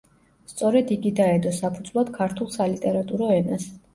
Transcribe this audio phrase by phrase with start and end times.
[0.51, 3.71] სწორედ იგი დაედო საფუძვლად ქართულ სალიტერატურო ენას.